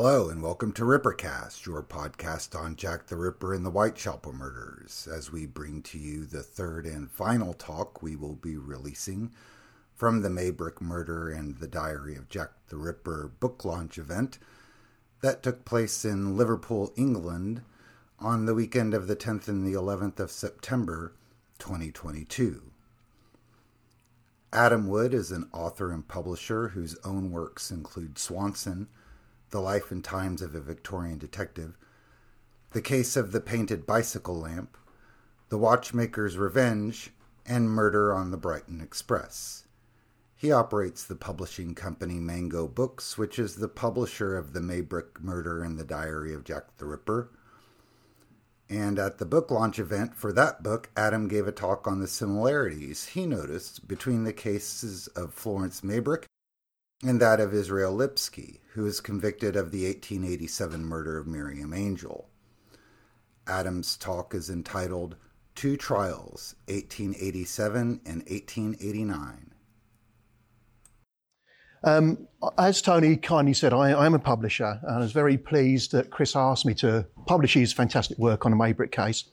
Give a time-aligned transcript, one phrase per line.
[0.00, 5.08] Hello, and welcome to Rippercast, your podcast on Jack the Ripper and the Whitechapel murders,
[5.12, 9.32] as we bring to you the third and final talk we will be releasing
[9.96, 14.38] from the Maybrick murder and the Diary of Jack the Ripper book launch event
[15.20, 17.62] that took place in Liverpool, England
[18.20, 21.12] on the weekend of the 10th and the 11th of September
[21.58, 22.70] 2022.
[24.52, 28.86] Adam Wood is an author and publisher whose own works include Swanson,
[29.50, 31.76] The Life and Times of a Victorian Detective,
[32.72, 34.76] The Case of the Painted Bicycle Lamp,
[35.48, 37.12] The Watchmaker's Revenge,
[37.46, 39.64] and Murder on the Brighton Express.
[40.36, 45.62] He operates the publishing company Mango Books, which is the publisher of The Maybrick Murder
[45.62, 47.30] and the Diary of Jack the Ripper,
[48.70, 52.06] and at the book launch event for that book, Adam gave a talk on the
[52.06, 56.24] similarities he noticed between the cases of Florence Maybrick
[57.02, 62.28] and that of Israel Lipski, who was convicted of the 1887 murder of Miriam Angel.
[63.46, 65.16] Adam's talk is entitled
[65.54, 69.52] Two Trials, 1887 and 1889.
[71.84, 72.26] Um,
[72.58, 76.34] as Tony kindly said, I, am a publisher, and I was very pleased that Chris
[76.34, 79.24] asked me to publish his fantastic work on the Maybrick case.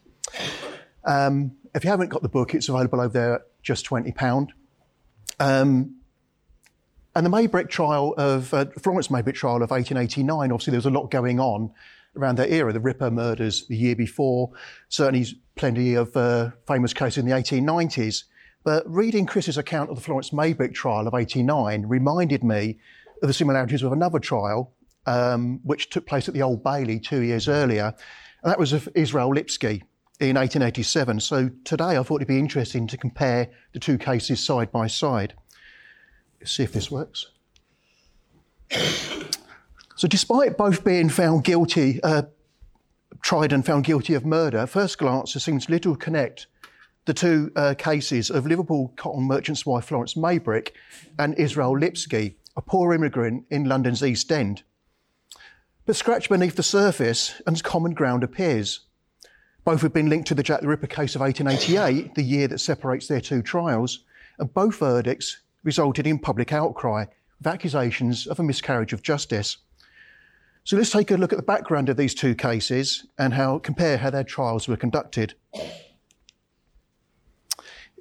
[1.03, 4.49] Um, if you haven't got the book, it's available over there at just £20.
[5.39, 5.95] Um,
[7.15, 10.89] and the Maybrick trial of, uh, Florence Maybrick trial of 1889, obviously there was a
[10.89, 11.71] lot going on
[12.17, 12.73] around that era.
[12.73, 14.51] The Ripper murders the year before,
[14.89, 18.25] certainly plenty of uh, famous cases in the 1890s.
[18.63, 22.79] But reading Chris's account of the Florence Maybrick trial of 89 reminded me
[23.21, 24.73] of the similarities with another trial,
[25.05, 27.93] um, which took place at the Old Bailey two years earlier.
[28.43, 29.83] And that was of Israel Lipski
[30.19, 31.19] in 1887.
[31.19, 35.33] So today I thought it'd be interesting to compare the two cases side by side.
[36.45, 37.25] Let's see if this works.
[39.95, 42.21] So, despite both being found guilty, uh,
[43.23, 46.45] tried and found guilty of murder, at first glance there seems little connect
[47.05, 50.73] the two uh, cases of Liverpool cotton merchant's wife Florence Maybrick
[51.17, 54.61] and Israel Lipski, a poor immigrant in London's East End.
[55.87, 58.81] But scratch beneath the surface and common ground appears.
[59.63, 62.59] Both have been linked to the Jack the Ripper case of 1888, the year that
[62.59, 64.03] separates their two trials,
[64.37, 67.05] and both verdicts resulted in public outcry
[67.39, 69.57] with accusations of a miscarriage of justice.
[70.63, 73.97] So let's take a look at the background of these two cases and how compare
[73.97, 75.33] how their trials were conducted.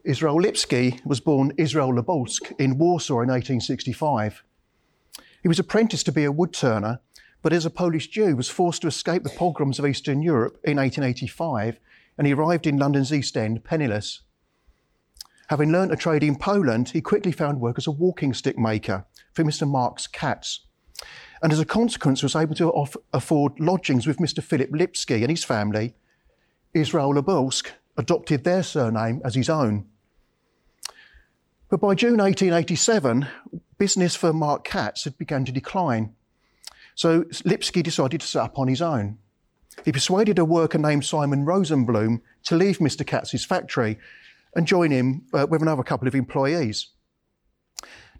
[0.05, 4.45] Israel Lipski was born Israel Lobulsk in Warsaw in 1865.
[5.43, 7.01] He was apprenticed to be a woodturner,
[7.43, 10.77] but as a Polish Jew was forced to escape the pogroms of Eastern Europe in
[10.77, 11.79] 1885
[12.17, 14.21] and he arrived in London's East End penniless.
[15.49, 19.05] Having learnt a trade in Poland, he quickly found work as a walking stick maker
[19.32, 19.69] for Mr.
[19.69, 20.60] Marx Katz.
[21.43, 24.43] And as a consequence, was able to off- afford lodgings with Mr.
[24.43, 25.94] Philip Lipski and his family.
[26.72, 29.87] Israel Lobulsk adopted their surname as his own.
[31.69, 33.26] But by June 1887,
[33.78, 36.15] business for Mark Katz had begun to decline.
[36.94, 39.19] So Lipski decided to set up on his own.
[39.84, 43.06] He persuaded a worker named Simon Rosenblum to leave Mr.
[43.06, 43.99] Katz's factory
[44.55, 46.89] and join him uh, with another couple of employees.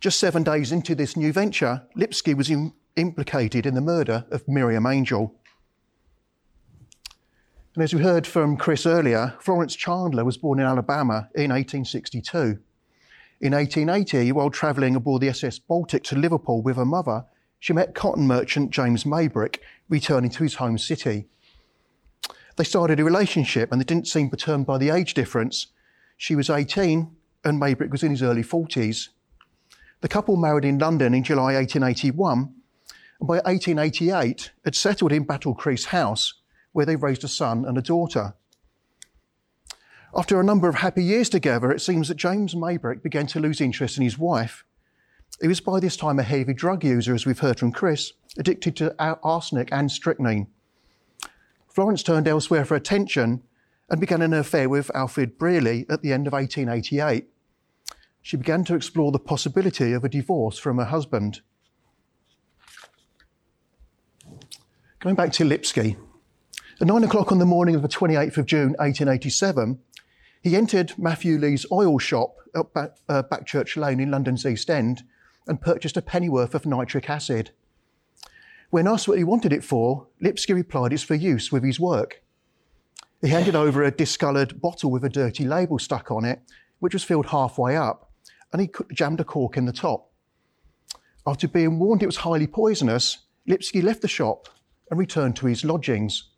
[0.01, 4.47] Just seven days into this new venture, Lipski was in, implicated in the murder of
[4.49, 5.35] Miriam Angel.
[7.75, 12.59] And as we heard from Chris earlier, Florence Chandler was born in Alabama in 1862.
[13.41, 17.25] In 1880, while travelling aboard the SS Baltic to Liverpool with her mother,
[17.59, 19.59] she met cotton merchant James Maybrick
[19.89, 21.27] returning to his home city.
[22.57, 25.69] They started a relationship and they didn't seem perturbed by the age difference.
[26.17, 27.15] She was 18
[27.45, 29.09] and Maybrick was in his early 40s.
[30.01, 32.55] The couple married in London in July 1881
[33.21, 36.35] and by 1888 had settled in Battlecrease House
[36.73, 38.35] where they raised a son and a daughter.
[40.17, 43.61] After a number of happy years together, it seems that James Maybrick began to lose
[43.61, 44.65] interest in his wife.
[45.41, 48.77] He was by this time a heavy drug user, as we've heard from Chris, addicted
[48.77, 50.47] to arsenic and strychnine.
[51.69, 53.43] Florence turned elsewhere for attention
[53.89, 57.29] and began an affair with Alfred Brierley at the end of 1888.
[58.23, 61.43] She began to explore the possibility of a divorce from her husband.
[65.01, 65.97] Going back to Lipski,
[66.81, 69.79] at nine o'clock on the morning of the 28th of June 1887,
[70.43, 75.03] he entered Matthew Lee's oil shop at uh, Backchurch Lane in London's East End
[75.47, 77.51] and purchased a pennyworth of nitric acid.
[78.71, 82.24] When asked what he wanted it for, Lipski replied it's for use with his work.
[83.25, 86.43] He handed over a discoloured bottle with a dirty label stuck on it,
[86.81, 88.11] which was filled halfway up,
[88.53, 90.13] and he jammed a cork in the top.
[91.27, 94.51] After being warned it was highly poisonous, Lipski left the shop
[94.91, 96.33] and returned to his lodgings.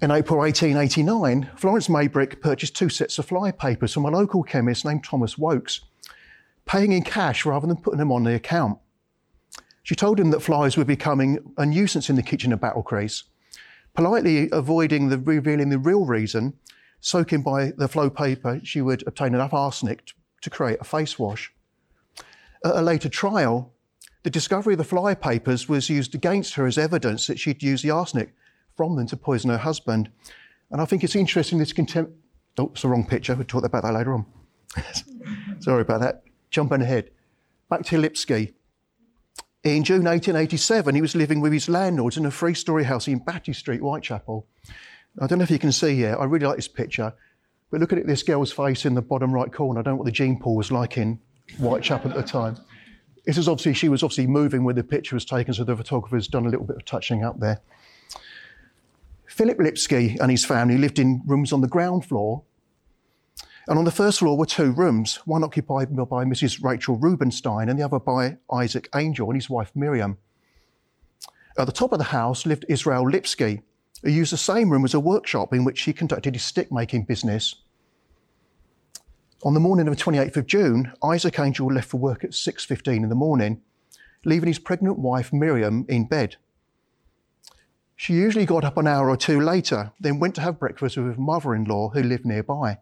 [0.00, 4.86] In April 1889, Florence Maybrick purchased two sets of fly papers from a local chemist
[4.86, 5.80] named Thomas Wokes,
[6.64, 8.78] paying in cash rather than putting them on the account.
[9.82, 13.24] She told him that flies were becoming a nuisance in the kitchen of Battlecrease.
[13.96, 16.52] Politely avoiding the revealing the real reason,
[17.00, 20.12] soaking by the flow paper, she would obtain enough arsenic
[20.42, 21.50] to create a face wash.
[22.62, 23.72] At a later trial,
[24.22, 27.84] the discovery of the fly papers was used against her as evidence that she'd used
[27.84, 28.34] the arsenic
[28.76, 30.10] from them to poison her husband.
[30.70, 32.12] And I think it's interesting this contempt.
[32.58, 33.34] Oh, it's the wrong picture.
[33.34, 34.26] We'll talk about that later on.
[35.60, 36.22] Sorry about that.
[36.50, 37.10] Jumping ahead.
[37.70, 38.52] Back to Lipski.
[39.66, 43.18] In June 1887, he was living with his landlords in a three story house in
[43.18, 44.46] Batty Street, Whitechapel.
[45.20, 47.12] I don't know if you can see here, I really like this picture,
[47.72, 49.80] but look at this girl's face in the bottom right corner.
[49.80, 51.18] I don't know what the gene pool was like in
[51.58, 52.56] Whitechapel at the time.
[53.24, 56.28] This is obviously, she was obviously moving when the picture was taken, so the photographer's
[56.28, 57.60] done a little bit of touching up there.
[59.26, 62.44] Philip Lipski and his family lived in rooms on the ground floor.
[63.68, 66.62] And on the first floor were two rooms, one occupied by Mrs.
[66.62, 70.18] Rachel Rubenstein and the other by Isaac Angel and his wife Miriam.
[71.58, 73.62] At the top of the house lived Israel Lipski,
[74.02, 77.04] who used the same room as a workshop in which he conducted his stick making
[77.04, 77.56] business.
[79.42, 82.96] On the morning of the 28th of June, Isaac Angel left for work at 6.15
[82.96, 83.62] in the morning,
[84.24, 86.36] leaving his pregnant wife Miriam in bed.
[87.96, 91.16] She usually got up an hour or two later, then went to have breakfast with
[91.16, 92.78] her mother in law who lived nearby.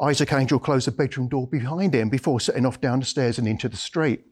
[0.00, 3.46] Isaac Angel closed the bedroom door behind him before setting off down the stairs and
[3.46, 4.24] into the street.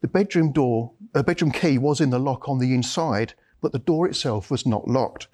[0.00, 3.78] The bedroom door, a bedroom key was in the lock on the inside, but the
[3.78, 5.28] door itself was not locked.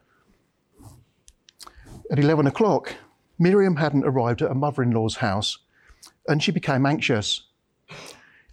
[2.11, 2.95] At 11 o'clock,
[3.39, 5.59] Miriam hadn't arrived at her mother in law's house,
[6.27, 7.45] and she became anxious.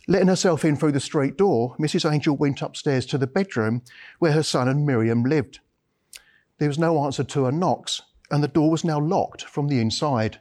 [0.08, 2.10] Letting herself in through the street door, Mrs.
[2.10, 3.82] Angel went upstairs to the bedroom
[4.20, 5.60] where her son and Miriam lived.
[6.58, 8.02] There was no answer to her knocks,
[8.32, 10.40] and the door was now locked from the inside.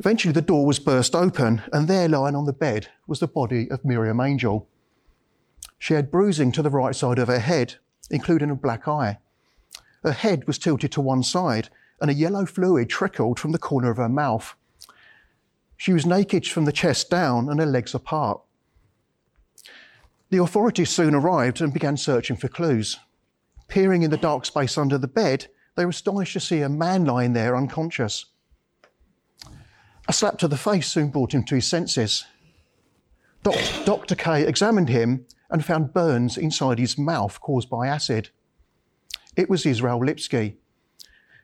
[0.00, 3.70] Eventually, the door was burst open, and there, lying on the bed, was the body
[3.70, 4.66] of Miriam Angel.
[5.78, 7.74] She had bruising to the right side of her head,
[8.10, 9.18] including a black eye.
[10.02, 11.68] Her head was tilted to one side,
[12.00, 14.56] and a yellow fluid trickled from the corner of her mouth.
[15.76, 18.40] She was naked from the chest down and her legs apart.
[20.30, 22.98] The authorities soon arrived and began searching for clues.
[23.68, 27.04] Peering in the dark space under the bed, they were astonished to see a man
[27.04, 28.24] lying there unconscious.
[30.10, 32.24] A slap to the face soon brought him to his senses.
[33.44, 34.16] Dr.
[34.16, 38.30] Kay examined him and found burns inside his mouth caused by acid.
[39.36, 40.56] It was Israel Lipski,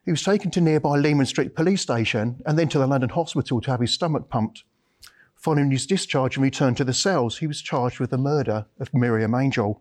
[0.05, 3.61] he was taken to nearby Leman Street police station and then to the London hospital
[3.61, 4.65] to have his stomach pumped.
[5.37, 8.93] Following his discharge and return to the cells, he was charged with the murder of
[8.93, 9.81] Miriam Angel.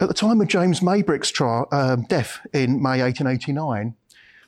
[0.00, 3.94] At the time of James Maybrick's trial, um, death in May 1889,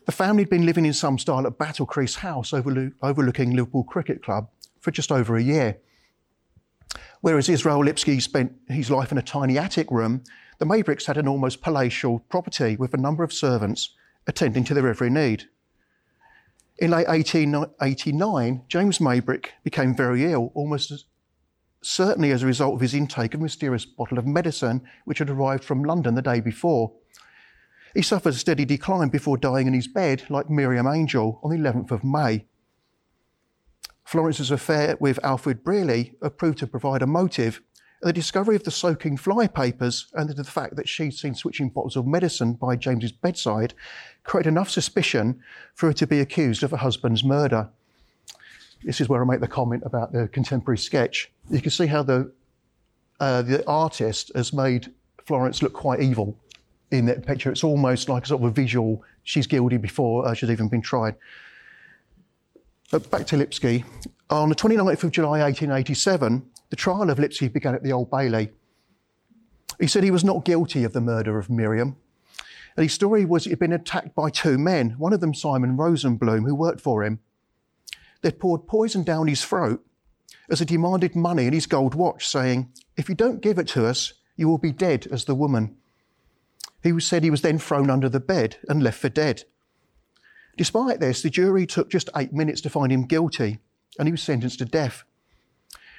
[0.07, 4.49] the family had been living in some style at Battlecrease House overlooking Liverpool Cricket Club
[4.81, 5.79] for just over a year.
[7.21, 10.23] Whereas Israel Lipski spent his life in a tiny attic room,
[10.59, 13.91] the Maybricks had an almost palatial property with a number of servants
[14.27, 15.45] attending to their every need.
[16.79, 21.05] In late 1889, James Maybrick became very ill, almost as,
[21.83, 25.31] certainly as a result of his intake of a mysterious bottle of medicine which had
[25.31, 26.93] arrived from London the day before.
[27.95, 31.57] He suffered a steady decline before dying in his bed, like Miriam Angel, on the
[31.57, 32.45] 11th of May.
[34.05, 37.61] Florence's affair with Alfred Brierley proved to provide a motive
[38.03, 41.71] and the discovery of the soaking fly papers and the fact that she'd seen switching
[41.71, 43.73] bottles of medicine by James's bedside
[44.25, 45.41] created enough suspicion
[45.75, 47.71] for her to be accused of her husband's murder.
[48.83, 51.31] This is where I make the comment about the contemporary sketch.
[51.49, 52.31] You can see how the
[53.21, 54.93] uh, the artist has made
[55.25, 56.37] Florence look quite evil
[56.91, 57.51] in that picture.
[57.51, 59.03] It's almost like a sort of a visual.
[59.23, 61.17] She's guilty before uh, she's even been tried.
[62.91, 63.85] But back to Lipski.
[64.31, 68.51] On the 29th of July 1887, the trial of Lipski began at the Old Bailey.
[69.81, 71.97] He said he was not guilty of the murder of Miriam.
[72.77, 76.47] And his story was he'd been attacked by two men, one of them Simon Rosenblum,
[76.47, 77.21] who worked for him.
[78.23, 79.85] They'd poured poison down his throat
[80.49, 83.87] as he demanded money and his gold watch, saying, If you don't give it to
[83.87, 85.77] us, you will be dead as the woman.
[86.85, 89.45] He was said he was then thrown under the bed and left for dead.
[90.59, 93.59] Despite this, the jury took just eight minutes to find him guilty,
[93.99, 95.03] and he was sentenced to death.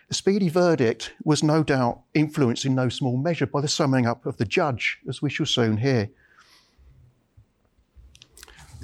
[0.10, 4.28] The speedy verdict was no doubt influenced in no small measure by the summing up
[4.28, 6.12] of the judge, as we shall soon hear.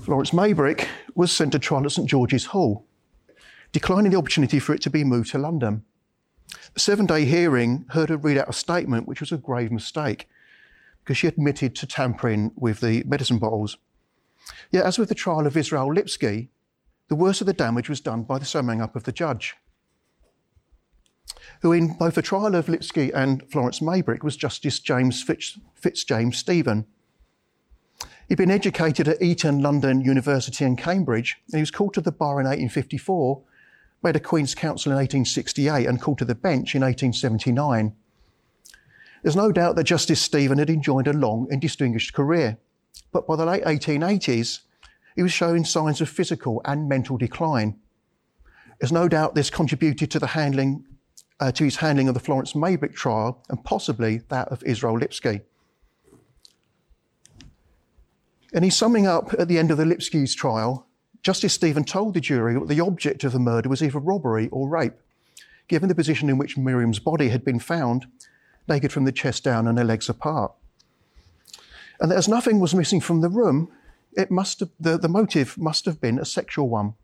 [0.04, 2.88] Florence Maybrick was sent to trial at St George's Hall.
[3.72, 5.86] declining the opportunity for it to be moved to London.
[6.74, 10.28] The seven day hearing heard her read out a statement which was a grave mistake
[11.04, 13.78] because she admitted to tampering with the medicine bottles.
[14.72, 16.50] Yet, as with the trial of Israel Lipski,
[17.08, 19.56] the worst of the damage was done by the summing up of the judge,
[21.62, 26.38] who, in both the trial of Lipski and Florence Maybrick, was Justice James Fitz, Fitzjames
[26.38, 26.86] Stephen.
[28.28, 32.12] He'd been educated at Eton, London University, and Cambridge, and he was called to the
[32.12, 33.42] bar in 1854,
[34.04, 37.94] made a Queen's Counsel in 1868, and called to the bench in 1879.
[39.22, 42.58] There's no doubt that Justice Stephen had enjoyed a long and distinguished career,
[43.12, 44.62] but by the late 1880s,
[45.16, 47.78] he was showing signs of physical and mental decline.
[48.80, 50.86] There's no doubt this contributed to the handling,
[51.40, 55.42] uh, to his handling of the Florence Maybrick trial and possibly that of Israel Lipski.
[58.54, 60.88] And he's summing up at the end of the Lipski's trial,
[61.22, 64.68] Justice Stephen told the jury that the object of the murder was either robbery or
[64.68, 64.96] rape,
[65.68, 68.08] given the position in which Miriam's body had been found
[68.72, 70.54] naked from the chest down and her legs apart.
[72.00, 73.70] And as nothing was missing from the room,
[74.14, 76.96] it must have, the, the motive must have been a sexual one.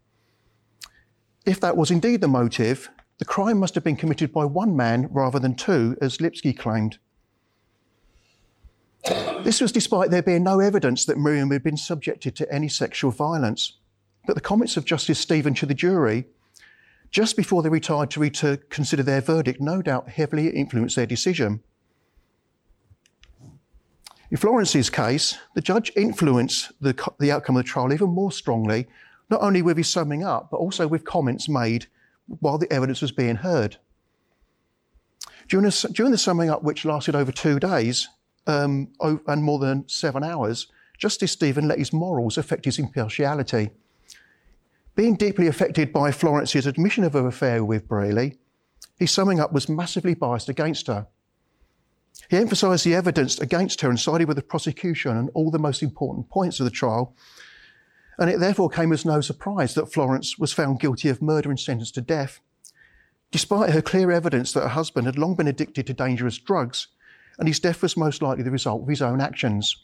[1.45, 5.07] If that was indeed the motive, the crime must have been committed by one man
[5.12, 6.97] rather than two, as Lipski claimed.
[9.43, 13.12] This was despite there being no evidence that Miriam had been subjected to any sexual
[13.12, 13.77] violence.
[14.25, 16.27] But the comments of Justice Stephen to the jury
[17.11, 21.61] just before they retired to, to consider their verdict, no doubt heavily influenced their decision.
[24.29, 28.87] In Florence's case, the judge influenced the, the outcome of the trial even more strongly,
[29.29, 31.87] not only with his summing up, but also with comments made
[32.27, 33.77] while the evidence was being heard.
[35.47, 38.09] During, during the summing up, which lasted over two days
[38.47, 43.69] um, and more than seven hours, Justice Stephen let his morals affect his impartiality.
[44.98, 48.39] Being deeply affected by Florence's admission of her affair with Brierley,
[48.98, 51.06] his summing up was massively biased against her.
[52.32, 55.84] He emphasised the evidence against her and sided with the prosecution on all the most
[55.84, 57.16] important points of the trial,
[58.18, 61.60] and it therefore came as no surprise that Florence was found guilty of murder and
[61.60, 62.39] sentenced to death,
[63.30, 66.88] despite her clear evidence that her husband had long been addicted to dangerous drugs,
[67.38, 69.77] and his death was most likely the result of his own actions.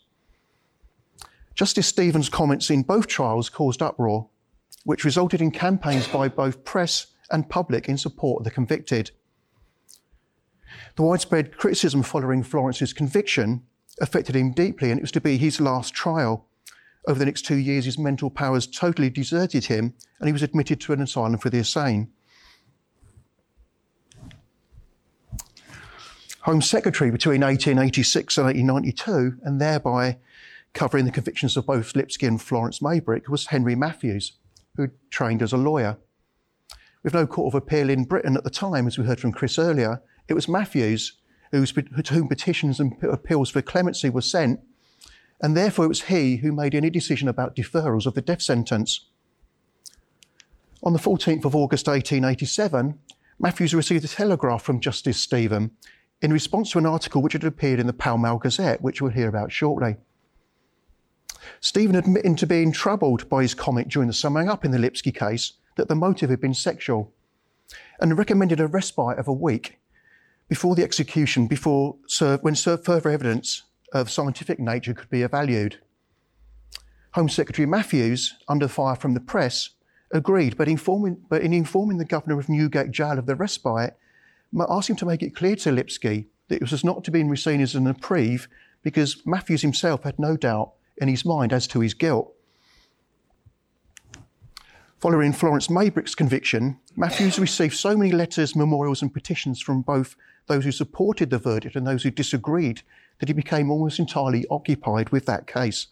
[1.54, 4.28] Justice Stephen's comments in both trials caused uproar,
[4.84, 9.12] which resulted in campaigns by both press and public in support of the convicted.
[10.96, 13.64] The widespread criticism following Florence's conviction
[14.02, 16.48] affected him deeply, and it was to be his last trial.
[17.08, 20.80] Over the next two years, his mental powers totally deserted him, and he was admitted
[20.82, 22.12] to an asylum for the insane.
[26.42, 30.18] Home Secretary between 1886 and 1892, and thereby
[30.74, 34.34] covering the convictions of both Lipski and Florence Maybrick, was Henry Matthews
[34.76, 35.98] who trained as a lawyer.
[37.04, 39.60] With no court of appeal in Britain at the time, as we heard from Chris
[39.60, 41.14] earlier, it was Matthews
[41.52, 44.60] to whom petitions and appeals for clemency were sent,
[45.42, 49.08] and therefore it was he who made any decision about deferrals of the death sentence.
[50.82, 52.98] On the 14th of August 1887,
[53.40, 55.72] Matthews received a telegraph from Justice Stephen
[56.22, 59.12] in response to an article which had appeared in the Pall Mall Gazette, which we'll
[59.12, 59.98] hear about shortly.
[61.60, 65.14] Stephen admitting to being troubled by his comment during the summing up in the Lipski
[65.14, 67.12] case that the motive had been sexual
[68.00, 69.80] and recommended a respite of a week
[70.50, 71.96] before the execution, before
[72.42, 75.80] when further evidence of scientific nature could be evaluated.
[77.14, 79.70] Home Secretary Matthews, under fire from the press,
[80.12, 83.98] agreed, but, informing, but in informing the governor of Newgate Jail of the respite,
[84.70, 87.62] asked him to make it clear to Lipski that it was not to be seen
[87.62, 88.48] as an reprieve
[88.84, 92.34] because Matthews himself had no doubt in his mind as to his guilt.
[95.00, 100.16] Following Florence Maybrick's conviction, Matthews received so many letters, memorials, and petitions from both
[100.48, 102.82] those who supported the verdict and those who disagreed
[103.20, 105.88] that he became almost entirely occupied with that case.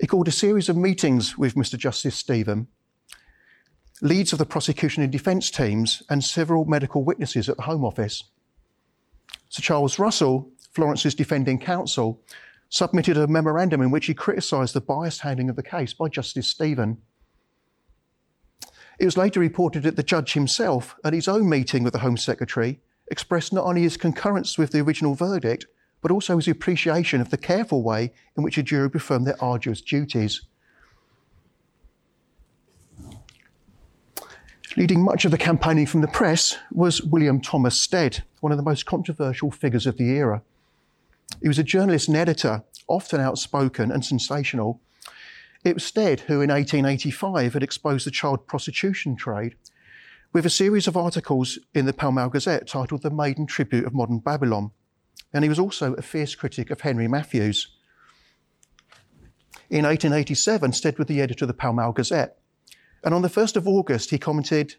[0.00, 1.76] He called a series of meetings with Mr.
[1.76, 2.68] Justice Stephen,
[4.00, 8.24] leads of the prosecution and defence teams, and several medical witnesses at the Home Office.
[9.48, 12.22] Sir Charles Russell, Florence's defending counsel,
[12.70, 16.46] submitted a memorandum in which he criticised the biased handling of the case by Justice
[16.46, 16.98] Stephen.
[18.98, 22.16] It was later reported that the judge himself, at his own meeting with the Home
[22.16, 25.66] Secretary, expressed not only his concurrence with the original verdict,
[26.00, 29.80] but also his appreciation of the careful way in which a jury performed their arduous
[29.80, 30.42] duties.
[34.76, 38.64] Leading much of the campaigning from the press was William Thomas Stead, one of the
[38.64, 40.42] most controversial figures of the era.
[41.40, 44.80] He was a journalist and editor, often outspoken and sensational.
[45.64, 49.54] It was Stead who, in 1885, had exposed the child prostitution trade
[50.32, 53.94] with a series of articles in the Pall Mall Gazette titled The Maiden Tribute of
[53.94, 54.70] Modern Babylon.
[55.32, 57.68] And he was also a fierce critic of Henry Matthews.
[59.68, 62.38] In 1887, Stead was the editor of the Pall Mall Gazette.
[63.02, 64.76] And on the 1st of August, he commented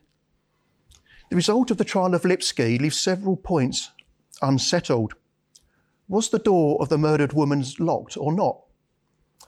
[1.29, 3.91] The result of the trial of Lipski leaves several points
[4.41, 5.13] unsettled.
[6.11, 8.59] Was the door of the murdered woman's locked or not?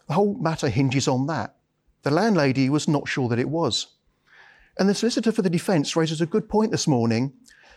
[0.07, 1.57] The whole matter hinges on that.
[2.03, 3.87] The landlady was not sure that it was.
[4.79, 7.33] And the solicitor for the defence raises a good point this morning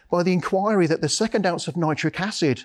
[0.09, 2.63] by the inquiry that the second ounce of nitric acid,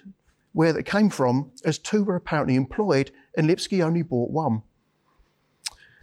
[0.53, 4.61] where that came from, as two were apparently employed, and Lipski only bought one.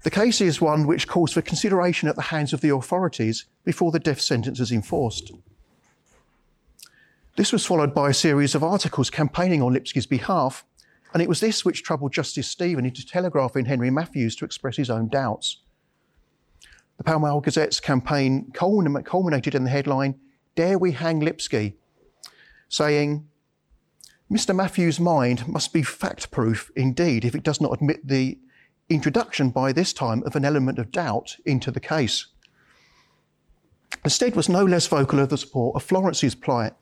[0.02, 3.92] The case is one which calls for consideration at the hands of the authorities before
[3.92, 5.30] the death sentence is enforced.
[7.38, 10.64] This was followed by a series of articles campaigning on Lipski's behalf,
[11.14, 14.90] and it was this which troubled Justice Stephen into telegraphing Henry Matthews to express his
[14.90, 15.58] own doubts.
[16.96, 20.16] The Pall Mall Gazette's campaign culminated in the headline,
[20.56, 21.74] Dare We Hang Lipski?
[22.68, 23.28] saying,
[24.28, 24.52] Mr.
[24.52, 28.36] Matthews' mind must be fact proof indeed if it does not admit the
[28.88, 32.26] introduction by this time of an element of doubt into the case.
[34.08, 36.72] Stead was no less vocal of the support of Florence's plight.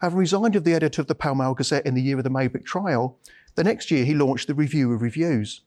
[0.00, 2.30] Having resigned as the editor of the Pall Mall Gazette in the year of the
[2.30, 3.18] Maybrick trial,
[3.54, 5.62] the next year he launched the Review of Reviews.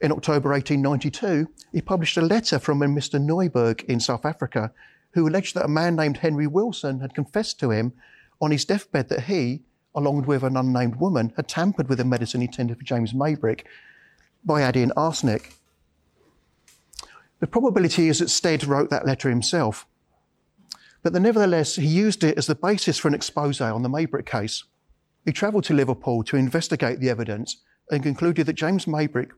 [0.00, 3.20] In October 1892, he published a letter from a Mr.
[3.20, 4.72] Neuberg in South Africa,
[5.12, 7.92] who alleged that a man named Henry Wilson had confessed to him
[8.40, 9.62] on his deathbed that he,
[9.94, 13.64] along with an unnamed woman, had tampered with the medicine intended for James Maybrick
[14.44, 15.54] by adding arsenic.
[17.40, 19.86] The probability is that Stead wrote that letter himself.
[21.04, 24.24] But then, nevertheless, he used it as the basis for an expose on the Maybrick
[24.24, 24.64] case.
[25.26, 27.58] He travelled to Liverpool to investigate the evidence
[27.90, 29.30] and concluded that James Maybrick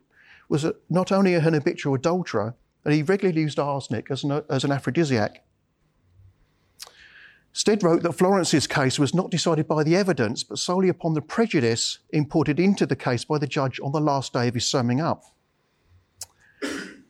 [0.48, 2.54] was not only an habitual adulterer,
[2.84, 5.44] but he regularly used arsenic as an, as an aphrodisiac.
[7.52, 11.22] Stead wrote that Florence's case was not decided by the evidence, but solely upon the
[11.22, 15.00] prejudice imported into the case by the judge on the last day of his summing
[15.00, 15.24] up.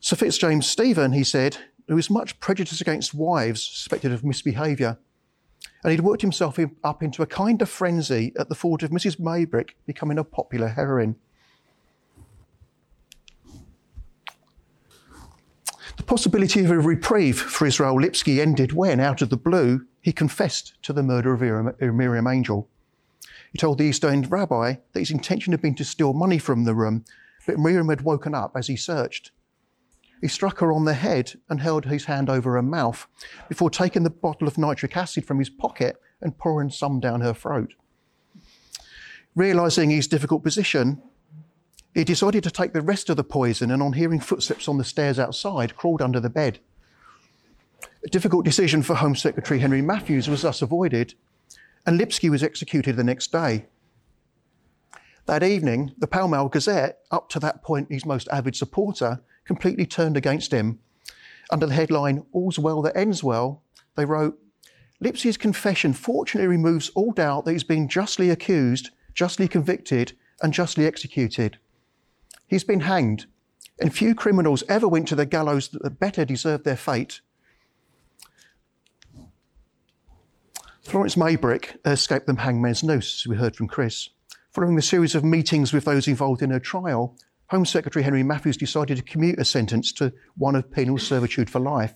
[0.00, 4.98] Sir Fitzjames Stephen, he said, who was much prejudiced against wives suspected of misbehaviour,
[5.82, 9.20] and he'd worked himself up into a kind of frenzy at the thought of Mrs.
[9.20, 11.16] Maybrick becoming a popular heroine.
[15.96, 20.12] The possibility of a reprieve for Israel Lipski ended when, out of the blue, he
[20.12, 21.40] confessed to the murder of
[21.94, 22.68] Miriam Angel.
[23.52, 26.64] He told the East End rabbi that his intention had been to steal money from
[26.64, 27.04] the room,
[27.46, 29.30] but Miriam had woken up as he searched.
[30.20, 33.06] He struck her on the head and held his hand over her mouth
[33.48, 37.34] before taking the bottle of nitric acid from his pocket and pouring some down her
[37.34, 37.74] throat.
[39.34, 41.02] Realizing his difficult position,
[41.94, 44.84] he decided to take the rest of the poison and, on hearing footsteps on the
[44.84, 46.58] stairs outside, crawled under the bed.
[48.04, 51.14] A difficult decision for Home Secretary Henry Matthews was thus avoided,
[51.84, 53.66] and Lipski was executed the next day.
[55.26, 59.86] That evening, the Pall Mall Gazette, up to that point his most avid supporter, completely
[59.86, 60.80] turned against him.
[61.50, 63.62] Under the headline, All's Well That Ends Well,
[63.96, 64.38] they wrote,
[65.02, 70.86] Lipski's confession fortunately removes all doubt that he's been justly accused, justly convicted, and justly
[70.86, 71.58] executed.
[72.46, 73.26] He's been hanged,
[73.80, 77.20] and few criminals ever went to the gallows that better deserved their fate.
[80.82, 84.10] Florence Maybrick escaped the hangman's noose, as we heard from Chris.
[84.52, 87.16] Following a series of meetings with those involved in her trial,
[87.50, 91.60] Home Secretary Henry Matthews decided to commute a sentence to one of penal servitude for
[91.60, 91.94] life.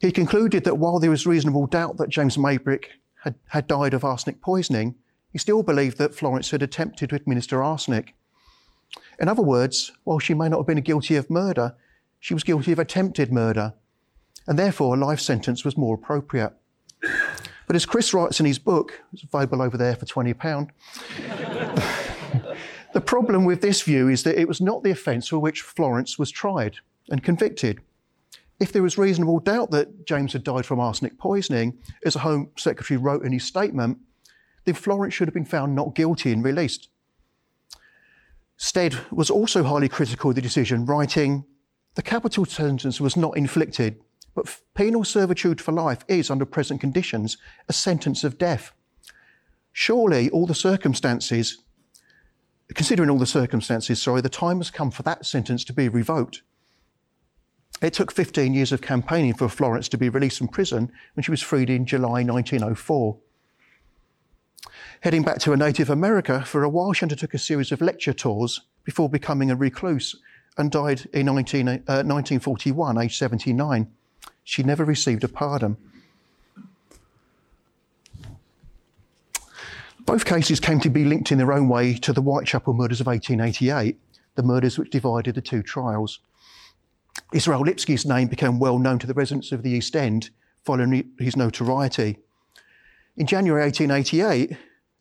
[0.00, 2.86] He concluded that while there was reasonable doubt that James Maybrick
[3.22, 4.96] had, had died of arsenic poisoning,
[5.30, 8.14] he still believed that Florence had attempted to administer arsenic.
[9.20, 11.76] In other words, while she may not have been guilty of murder,
[12.18, 13.74] she was guilty of attempted murder,
[14.48, 16.52] and therefore a life sentence was more appropriate.
[17.68, 20.70] But as Chris writes in his book, it's available over there for £20,
[22.92, 26.18] the problem with this view is that it was not the offence for which Florence
[26.18, 26.76] was tried
[27.08, 27.80] and convicted.
[28.60, 32.50] If there was reasonable doubt that James had died from arsenic poisoning, as the Home
[32.56, 33.98] Secretary wrote in his statement,
[34.64, 36.88] then Florence should have been found not guilty and released.
[38.56, 41.44] Stead was also highly critical of the decision, writing,
[41.96, 44.00] The capital sentence was not inflicted,
[44.34, 48.72] but penal servitude for life is, under present conditions, a sentence of death.
[49.72, 51.58] Surely all the circumstances,
[52.74, 56.42] considering all the circumstances, sorry, the time has come for that sentence to be revoked.
[57.80, 61.32] It took 15 years of campaigning for Florence to be released from prison when she
[61.32, 63.16] was freed in July 1904.
[65.00, 68.12] Heading back to a native America, for a while she undertook a series of lecture
[68.12, 70.14] tours before becoming a recluse
[70.56, 73.90] and died in 19, uh, 1941, aged 79.
[74.44, 75.76] She never received a pardon.
[80.12, 83.06] Both cases came to be linked in their own way to the Whitechapel murders of
[83.06, 83.98] 1888,
[84.34, 86.18] the murders which divided the two trials.
[87.32, 90.28] Israel Lipski's name became well known to the residents of the East End
[90.66, 92.18] following his notoriety.
[93.16, 94.54] In January 1888,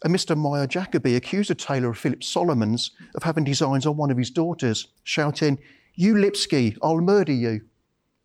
[0.03, 0.37] a Mr.
[0.37, 4.31] Meyer Jacoby accused a tailor of Philip Solomons of having designs on one of his
[4.31, 5.59] daughters, shouting,
[5.93, 7.63] You Lipski, I'll murder you.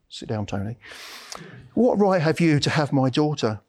[0.09, 0.77] Sit down, Tony.
[1.75, 3.61] What right have you to have my daughter?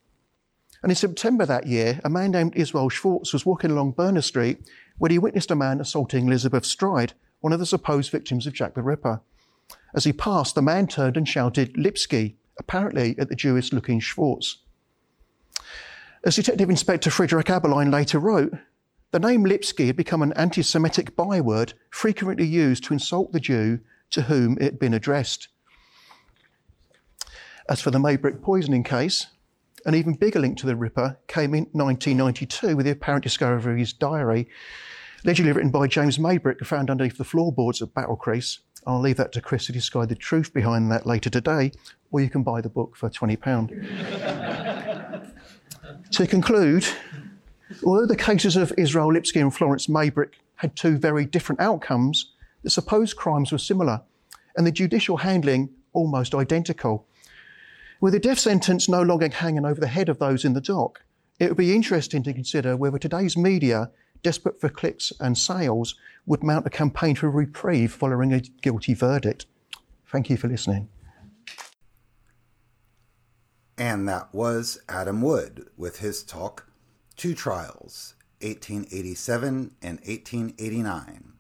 [0.84, 4.60] And in September that year, a man named Israel Schwartz was walking along Berner Street
[4.98, 8.76] when he witnessed a man assaulting Elizabeth Stride, one of the supposed victims of Jack
[8.76, 9.22] the Ripper.
[9.96, 14.58] As he passed, the man turned and shouted, Lipski, apparently at the Jewish looking Schwartz.
[16.24, 18.54] As Detective Inspector Frederick Abberline later wrote,
[19.12, 23.80] the name Lipski had become an anti Semitic byword frequently used to insult the Jew
[24.12, 25.48] to whom it had been addressed.
[27.70, 29.28] As for the Maybrick poisoning case,
[29.88, 33.80] an even bigger link to the Ripper came in 1992 with the apparent discovery of
[33.80, 34.50] his diary,
[35.24, 38.60] allegedly written by James Maybrick, found underneath the floorboards at Battlecrease.
[38.86, 41.72] I'll leave that to Chris to discover the truth behind that later today,
[42.12, 43.42] or you can buy the book for £20.
[46.12, 46.86] to conclude,
[47.86, 52.70] although the cases of Israel Lipski and Florence Maybrick had two very different outcomes, the
[52.70, 54.02] supposed crimes were similar
[54.58, 57.08] and the judicial handling almost identical.
[58.00, 61.04] With the death sentence no longer hanging over the head of those in the dock,
[61.40, 63.90] it would be interesting to consider whether today's media,
[64.22, 65.96] desperate for clicks and sales,
[66.28, 69.48] would mount a campaign for a reprieve following a guilty verdict.
[70.12, 70.90] Thank you for listening.
[73.80, 76.68] And that was Adam Wood with his talk,
[77.16, 81.37] Two Trials, 1887 and 1889.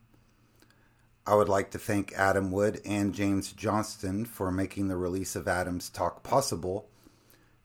[1.28, 5.46] I would like to thank Adam Wood and James Johnston for making the release of
[5.46, 6.88] Adam's talk possible.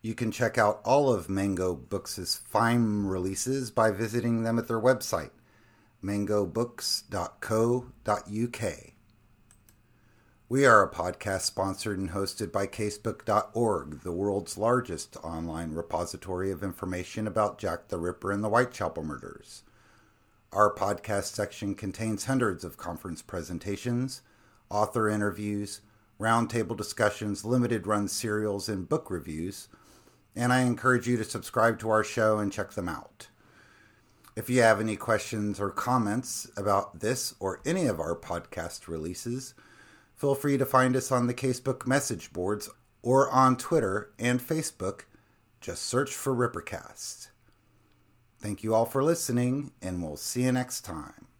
[0.01, 4.81] You can check out all of Mango Books' fine releases by visiting them at their
[4.81, 5.31] website,
[6.03, 8.75] mangobooks.co.uk.
[10.49, 16.65] We are a podcast sponsored and hosted by Casebook.org, the world's largest online repository of
[16.65, 19.63] information about Jack the Ripper and the Whitechapel murders.
[20.53, 24.21] Our podcast section contains hundreds of conference presentations,
[24.69, 25.81] author interviews,
[26.21, 29.69] roundtable discussions, limited run serials, and book reviews,
[30.37, 33.29] and I encourage you to subscribe to our show and check them out.
[34.37, 39.55] If you have any questions or comments about this or any of our podcast releases,
[40.15, 42.69] feel free to find us on the Casebook message boards
[43.01, 45.05] or on Twitter and Facebook.
[45.63, 47.29] Just search for Rippercast.
[48.43, 51.32] Thank you all for listening, and we'll see you next time.